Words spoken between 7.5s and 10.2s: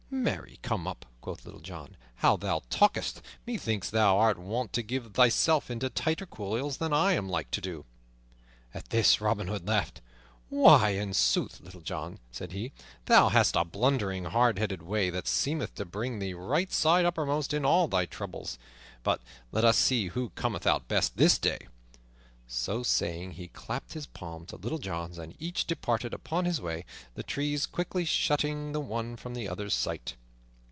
to do." At this Robin Hood laughed.